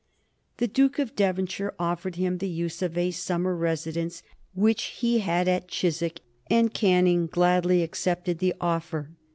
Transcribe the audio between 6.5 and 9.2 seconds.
Canning gladly accepted the offer.